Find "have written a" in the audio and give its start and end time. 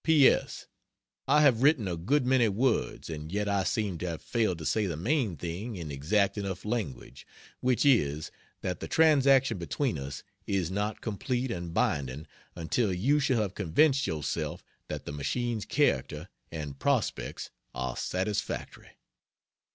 1.43-1.95